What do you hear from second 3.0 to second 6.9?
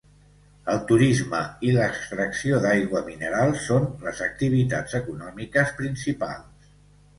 mineral són les activitats econòmiques principals.